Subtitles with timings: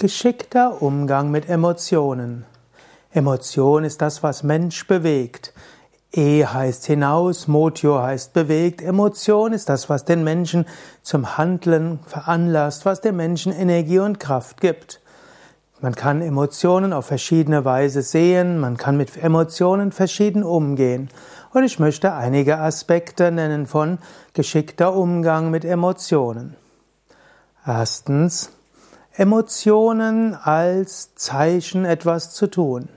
[0.00, 2.44] Geschickter Umgang mit Emotionen.
[3.10, 5.52] Emotion ist das, was Mensch bewegt.
[6.12, 8.80] E heißt hinaus, Motio heißt bewegt.
[8.80, 10.66] Emotion ist das, was den Menschen
[11.02, 15.00] zum Handeln veranlasst, was dem Menschen Energie und Kraft gibt.
[15.80, 21.08] Man kann Emotionen auf verschiedene Weise sehen, man kann mit Emotionen verschieden umgehen.
[21.52, 23.98] Und ich möchte einige Aspekte nennen von
[24.32, 26.54] geschickter Umgang mit Emotionen.
[27.66, 28.52] Erstens,
[29.18, 32.88] Emotionen als Zeichen etwas zu tun.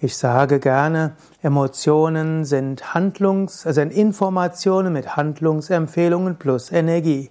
[0.00, 7.30] Ich sage gerne, Emotionen sind Handlungs, also sind Informationen mit Handlungsempfehlungen plus Energie.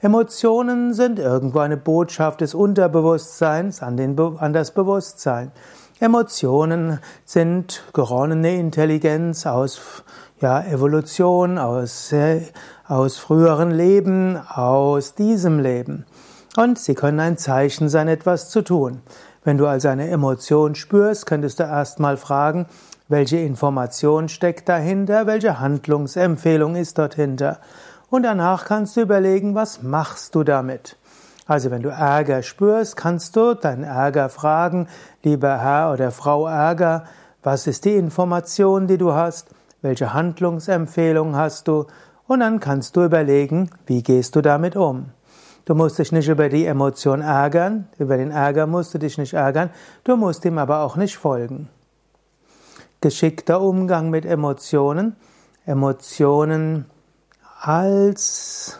[0.00, 5.52] Emotionen sind irgendwo eine Botschaft des Unterbewusstseins an, den, an das Bewusstsein.
[6.00, 10.02] Emotionen sind geronnene Intelligenz aus
[10.40, 12.40] ja, Evolution, aus, äh,
[12.88, 16.06] aus früheren Leben, aus diesem Leben.
[16.56, 19.02] Und sie können ein Zeichen sein, etwas zu tun.
[19.44, 22.66] Wenn du also eine Emotion spürst, könntest du erstmal fragen,
[23.08, 27.58] welche Information steckt dahinter, welche Handlungsempfehlung ist dort hinter.
[28.08, 30.96] Und danach kannst du überlegen, was machst du damit.
[31.46, 34.88] Also wenn du Ärger spürst, kannst du deinen Ärger fragen,
[35.22, 37.04] lieber Herr oder Frau Ärger,
[37.42, 39.48] was ist die Information, die du hast,
[39.82, 41.86] welche Handlungsempfehlung hast du,
[42.26, 45.10] und dann kannst du überlegen, wie gehst du damit um.
[45.66, 49.34] Du musst dich nicht über die Emotion ärgern, über den Ärger musst du dich nicht
[49.34, 49.70] ärgern,
[50.04, 51.68] du musst ihm aber auch nicht folgen.
[53.00, 55.16] Geschickter Umgang mit Emotionen,
[55.64, 56.86] Emotionen
[57.60, 58.78] als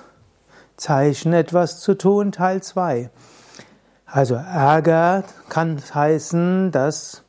[0.77, 3.11] Zeichen etwas zu tun, Teil 2.
[4.07, 7.25] Also Ärger kann heißen, dass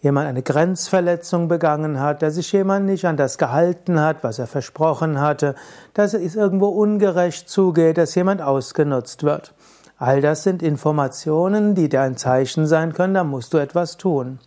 [0.00, 4.46] jemand eine Grenzverletzung begangen hat, dass sich jemand nicht an das gehalten hat, was er
[4.46, 5.54] versprochen hatte,
[5.94, 9.54] dass es irgendwo ungerecht zugeht, dass jemand ausgenutzt wird.
[9.96, 14.38] All das sind Informationen, die dir ein Zeichen sein können, da musst du etwas tun.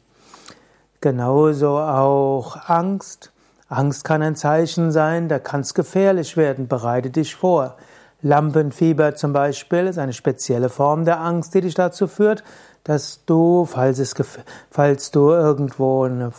[1.01, 3.33] Genauso auch Angst.
[3.67, 7.75] Angst kann ein Zeichen sein, da kann es gefährlich werden, bereite dich vor.
[8.21, 12.43] Lampenfieber zum Beispiel ist eine spezielle Form der Angst, die dich dazu führt,
[12.83, 14.15] dass du, falls, es,
[14.69, 16.31] falls du irgendwo eine,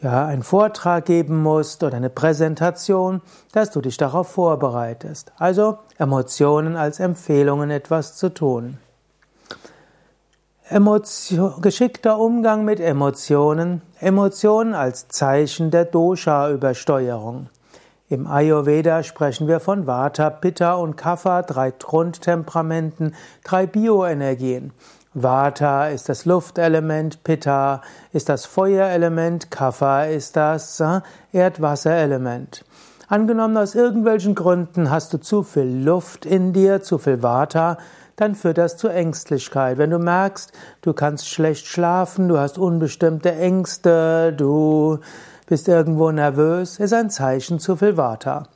[0.00, 3.20] ja, einen Vortrag geben musst oder eine Präsentation,
[3.52, 5.32] dass du dich darauf vorbereitest.
[5.36, 8.78] Also Emotionen als Empfehlungen etwas zu tun.
[10.70, 17.48] Emotion, geschickter Umgang mit Emotionen, Emotionen als Zeichen der Dosha-Übersteuerung.
[18.10, 23.14] Im Ayurveda sprechen wir von Vata, Pitta und Kapha, drei Grundtemperamenten,
[23.44, 24.72] drei Bioenergien.
[25.22, 31.00] Vata ist das Luftelement, Pitta ist das Feuerelement, Kapha ist das äh,
[31.32, 32.64] Erdwasserelement.
[33.08, 37.78] Angenommen, aus irgendwelchen Gründen hast du zu viel Luft in dir, zu viel Vata,
[38.16, 39.78] dann führt das zu Ängstlichkeit.
[39.78, 40.52] Wenn du merkst,
[40.82, 44.98] du kannst schlecht schlafen, du hast unbestimmte Ängste, du
[45.46, 48.48] bist irgendwo nervös, ist ein Zeichen zu viel Vata.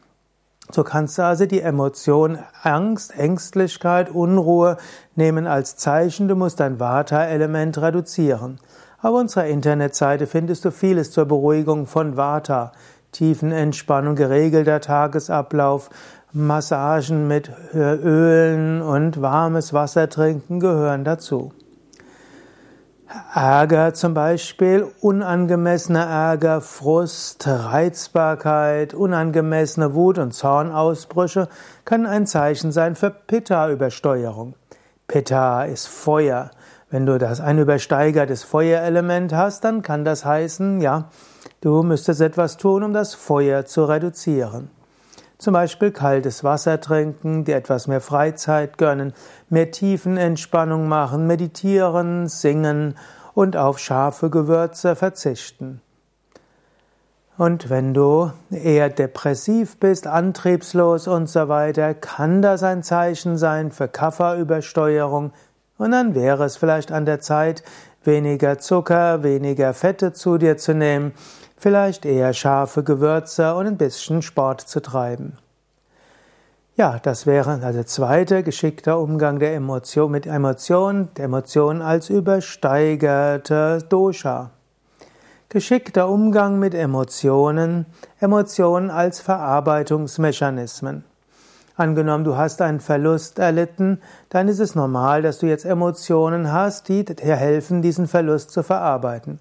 [0.75, 4.78] So kannst du also die Emotion Angst, Ängstlichkeit, Unruhe
[5.16, 8.59] nehmen als Zeichen, du musst dein Vata-Element reduzieren.
[9.03, 12.72] Auf unserer Internetseite findest du vieles zur Beruhigung von Vata.
[13.12, 15.91] Tiefenentspannung, geregelter Tagesablauf,
[16.33, 21.53] Massagen mit Ölen und warmes Wasser trinken gehören dazu.
[23.34, 31.48] Ärger zum Beispiel, unangemessener Ärger, Frust, Reizbarkeit, unangemessene Wut und Zornausbrüche
[31.84, 34.54] können ein Zeichen sein für Pitta-Übersteuerung.
[35.08, 36.50] Pitta ist Feuer.
[36.90, 41.10] Wenn du das ein übersteigertes Feuerelement hast, dann kann das heißen, ja,
[41.60, 44.70] du müsstest etwas tun, um das Feuer zu reduzieren.
[45.42, 49.12] Zum Beispiel kaltes Wasser trinken, dir etwas mehr Freizeit gönnen,
[49.48, 52.94] mehr Tiefenentspannung machen, meditieren, singen
[53.34, 55.80] und auf scharfe Gewürze verzichten.
[57.36, 63.72] Und wenn du eher depressiv bist, antriebslos und so weiter, kann das ein Zeichen sein
[63.72, 65.33] für Kafferübersteuerung.
[65.77, 67.65] Und dann wäre es vielleicht an der Zeit,
[68.04, 71.15] weniger Zucker, weniger Fette zu dir zu nehmen,
[71.62, 75.38] vielleicht eher scharfe Gewürze und ein bisschen Sport zu treiben.
[76.74, 83.78] Ja, das wäre also zweite geschickter Umgang der Emotion mit Emotionen, der Emotion als übersteigerte
[83.88, 84.50] Dosha.
[85.50, 87.86] Geschickter Umgang mit Emotionen,
[88.18, 91.04] Emotionen als Verarbeitungsmechanismen.
[91.76, 94.00] Angenommen, du hast einen Verlust erlitten,
[94.30, 98.65] dann ist es normal, dass du jetzt Emotionen hast, die dir helfen, diesen Verlust zu
[98.65, 99.38] verarbeiten.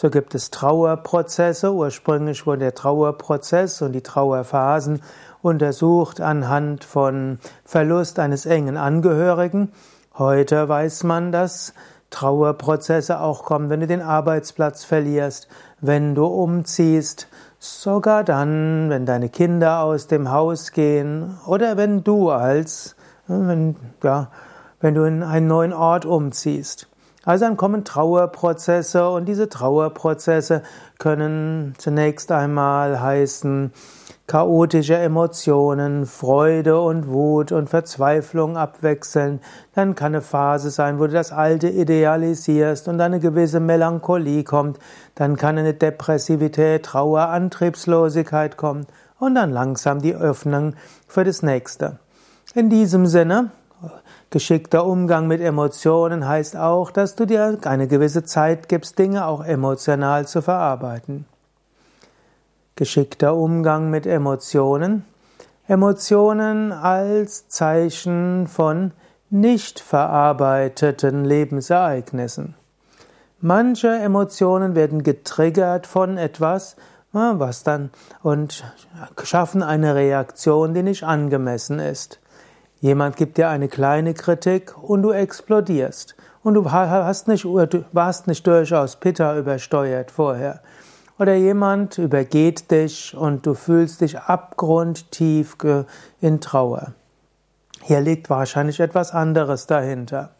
[0.00, 1.74] So gibt es Trauerprozesse.
[1.74, 5.02] Ursprünglich wurde der Trauerprozess und die Trauerphasen
[5.42, 9.72] untersucht anhand von Verlust eines engen Angehörigen.
[10.16, 11.74] Heute weiß man, dass
[12.08, 15.48] Trauerprozesse auch kommen, wenn du den Arbeitsplatz verlierst,
[15.82, 22.30] wenn du umziehst, sogar dann, wenn deine Kinder aus dem Haus gehen oder wenn du
[22.30, 24.30] als, wenn, ja,
[24.80, 26.89] wenn du in einen neuen Ort umziehst.
[27.30, 30.64] Also dann kommen Trauerprozesse und diese Trauerprozesse
[30.98, 33.72] können zunächst einmal heißen,
[34.26, 39.38] chaotische Emotionen, Freude und Wut und Verzweiflung abwechseln.
[39.76, 44.80] Dann kann eine Phase sein, wo du das Alte idealisierst und eine gewisse Melancholie kommt.
[45.14, 48.86] Dann kann eine Depressivität, Trauer, Antriebslosigkeit kommen
[49.20, 50.74] und dann langsam die Öffnung
[51.06, 52.00] für das Nächste.
[52.56, 53.52] In diesem Sinne,
[54.30, 59.44] geschickter Umgang mit Emotionen heißt auch, dass du dir eine gewisse Zeit gibst, Dinge auch
[59.44, 61.26] emotional zu verarbeiten.
[62.76, 65.04] Geschickter Umgang mit Emotionen.
[65.66, 68.92] Emotionen als Zeichen von
[69.28, 72.54] nicht verarbeiteten Lebensereignissen.
[73.40, 76.76] Manche Emotionen werden getriggert von etwas,
[77.12, 77.90] was dann
[78.22, 78.64] und
[79.22, 82.20] schaffen eine Reaktion, die nicht angemessen ist.
[82.80, 88.46] Jemand gibt dir eine kleine Kritik und du explodierst und du hast nicht, warst nicht
[88.46, 90.60] durchaus Pitta übersteuert vorher.
[91.18, 95.58] Oder jemand übergeht dich und du fühlst dich abgrundtief
[96.22, 96.94] in Trauer.
[97.82, 100.30] Hier liegt wahrscheinlich etwas anderes dahinter.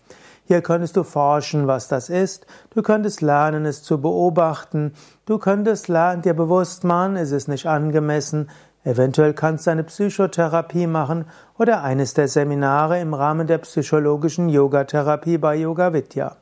[0.47, 2.47] Hier könntest du forschen, was das ist.
[2.75, 4.95] Du könntest lernen, es zu beobachten.
[5.27, 8.49] Du könntest lernen, dir bewusst machen, es ist nicht angemessen.
[8.83, 11.27] Eventuell kannst du eine Psychotherapie machen
[11.59, 16.37] oder eines der Seminare im Rahmen der psychologischen Yogatherapie bei Yoga Vidya.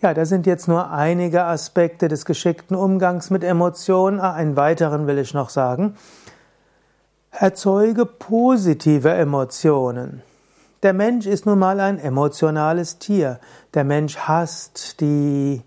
[0.00, 4.18] Ja, das sind jetzt nur einige Aspekte des geschickten Umgangs mit Emotionen.
[4.18, 5.94] Ah, einen weiteren will ich noch sagen.
[7.30, 10.22] Erzeuge positive Emotionen.
[10.82, 13.38] Der Mensch ist nun mal ein emotionales Tier.
[13.74, 15.62] Der Mensch hasst die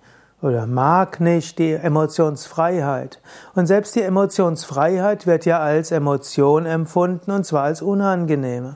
[0.46, 3.20] oder mag nicht die Emotionsfreiheit.
[3.56, 8.76] Und selbst die Emotionsfreiheit wird ja als Emotion empfunden und zwar als unangenehme.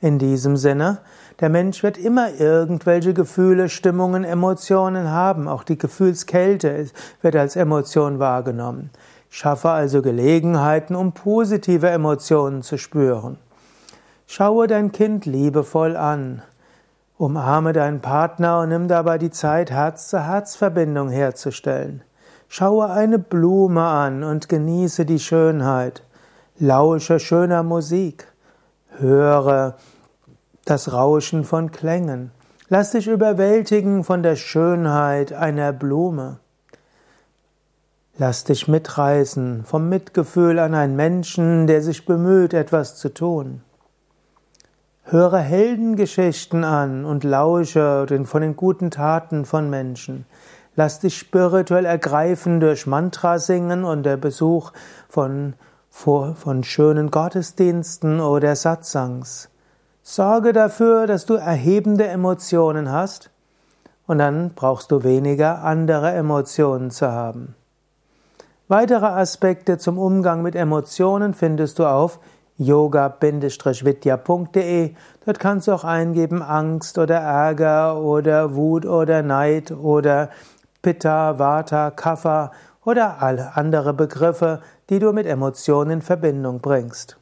[0.00, 0.98] In diesem Sinne,
[1.40, 5.48] der Mensch wird immer irgendwelche Gefühle, Stimmungen, Emotionen haben.
[5.48, 6.86] Auch die Gefühlskälte
[7.20, 8.90] wird als Emotion wahrgenommen.
[9.28, 13.38] Schaffe also Gelegenheiten, um positive Emotionen zu spüren.
[14.28, 16.42] Schaue dein Kind liebevoll an.
[17.18, 22.02] Umarme deinen Partner und nimm dabei die Zeit, Herz-zu-Herz-Verbindung herzustellen.
[22.46, 26.04] Schaue eine Blume an und genieße die Schönheit.
[26.60, 28.28] Lausche schöner Musik.
[28.98, 29.74] Höre
[30.64, 32.30] das Rauschen von Klängen.
[32.68, 36.38] Lass dich überwältigen von der Schönheit einer Blume.
[38.16, 43.62] Lass dich mitreißen vom Mitgefühl an einen Menschen, der sich bemüht, etwas zu tun.
[45.10, 50.26] Höre Heldengeschichten an und lausche von den guten Taten von Menschen.
[50.76, 54.72] Lass dich spirituell ergreifen durch Mantrasingen und der Besuch
[55.08, 55.54] von,
[55.88, 59.48] von schönen Gottesdiensten oder Satsangs.
[60.02, 63.30] Sorge dafür, dass du erhebende Emotionen hast
[64.06, 67.54] und dann brauchst du weniger andere Emotionen zu haben.
[68.68, 72.20] Weitere Aspekte zum Umgang mit Emotionen findest du auf
[72.58, 74.94] yoga-vidya.de.
[75.24, 80.28] Dort kannst du auch eingeben Angst oder Ärger oder Wut oder Neid oder
[80.82, 82.52] Pitta, Vata, Kapha
[82.84, 84.60] oder alle andere Begriffe,
[84.90, 87.17] die du mit Emotionen in Verbindung bringst.